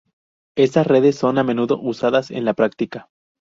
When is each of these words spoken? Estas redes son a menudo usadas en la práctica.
Estas 0.57 0.87
redes 0.87 1.15
son 1.15 1.37
a 1.37 1.43
menudo 1.43 1.79
usadas 1.79 2.31
en 2.31 2.43
la 2.43 2.55
práctica. 2.55 3.09